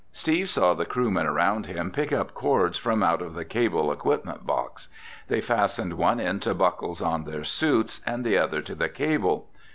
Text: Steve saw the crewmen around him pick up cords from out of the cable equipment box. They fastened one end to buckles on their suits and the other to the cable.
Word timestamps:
Steve 0.13 0.49
saw 0.49 0.73
the 0.73 0.83
crewmen 0.83 1.27
around 1.27 1.67
him 1.67 1.91
pick 1.91 2.11
up 2.11 2.33
cords 2.33 2.75
from 2.75 3.03
out 3.03 3.21
of 3.21 3.35
the 3.35 3.45
cable 3.45 3.91
equipment 3.91 4.47
box. 4.47 4.87
They 5.27 5.41
fastened 5.41 5.93
one 5.93 6.19
end 6.19 6.41
to 6.41 6.55
buckles 6.55 7.03
on 7.03 7.23
their 7.25 7.43
suits 7.43 8.01
and 8.03 8.25
the 8.25 8.35
other 8.35 8.63
to 8.63 8.73
the 8.73 8.89
cable. 8.89 9.47